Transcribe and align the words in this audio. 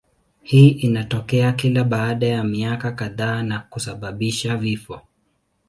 Hii 0.43 0.69
inatokea 0.69 1.51
kila 1.51 1.83
baada 1.83 2.27
ya 2.27 2.43
miaka 2.43 2.91
kadhaa 2.91 3.43
na 3.43 3.59
kusababisha 3.59 4.57
vifo. 4.57 5.01